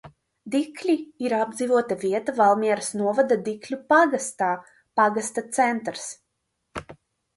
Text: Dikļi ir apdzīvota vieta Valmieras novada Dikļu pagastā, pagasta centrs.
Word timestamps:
Dikļi 0.53 0.93
ir 1.25 1.35
apdzīvota 1.39 1.97
vieta 2.05 2.35
Valmieras 2.39 2.89
novada 3.01 3.37
Dikļu 3.49 3.79
pagastā, 3.95 4.51
pagasta 5.01 5.45
centrs. 5.59 6.09